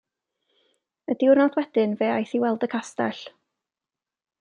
Y 1.13 1.17
diwrnod 1.25 1.59
wedyn 1.61 1.95
fe 2.01 2.11
aeth 2.17 2.35
i 2.39 2.43
weld 2.47 2.69
y 2.71 2.75
castell. 2.77 3.25